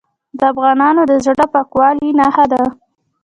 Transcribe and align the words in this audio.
د 0.37 0.39
افغانانو 0.51 1.01
د 1.09 1.13
زړه 1.25 1.45
پاکوالي 1.53 2.09
نښه 2.19 2.45
ده. 2.51 2.63